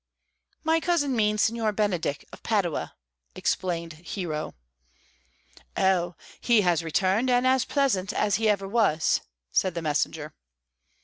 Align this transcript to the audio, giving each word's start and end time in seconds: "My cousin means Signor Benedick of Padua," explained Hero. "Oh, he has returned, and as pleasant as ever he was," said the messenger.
"My 0.63 0.79
cousin 0.79 1.15
means 1.15 1.43
Signor 1.43 1.71
Benedick 1.73 2.25
of 2.33 2.41
Padua," 2.41 2.95
explained 3.35 3.93
Hero. 4.15 4.55
"Oh, 5.77 6.15
he 6.39 6.61
has 6.61 6.83
returned, 6.83 7.29
and 7.29 7.45
as 7.45 7.65
pleasant 7.65 8.11
as 8.11 8.39
ever 8.39 8.65
he 8.65 8.71
was," 8.71 9.21
said 9.51 9.75
the 9.75 9.81
messenger. 9.83 10.33